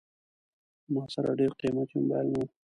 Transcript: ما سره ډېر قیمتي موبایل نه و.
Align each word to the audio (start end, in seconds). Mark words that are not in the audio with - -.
ما 0.93 1.03
سره 1.13 1.31
ډېر 1.39 1.51
قیمتي 1.59 1.95
موبایل 2.01 2.27
نه 2.33 2.37
و. 2.47 2.47